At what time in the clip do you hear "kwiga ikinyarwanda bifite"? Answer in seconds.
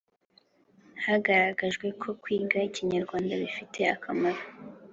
2.21-3.79